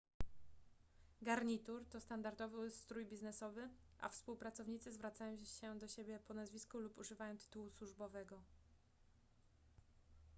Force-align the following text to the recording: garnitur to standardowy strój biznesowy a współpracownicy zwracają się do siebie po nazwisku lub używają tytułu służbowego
garnitur 1.21 1.85
to 1.89 1.99
standardowy 1.99 2.71
strój 2.71 3.05
biznesowy 3.05 3.69
a 3.99 4.09
współpracownicy 4.09 4.91
zwracają 4.91 5.37
się 5.45 5.77
do 5.79 5.87
siebie 5.87 6.19
po 6.19 6.33
nazwisku 6.33 6.77
lub 6.79 6.97
używają 6.97 7.37
tytułu 7.37 7.69
służbowego 7.69 8.41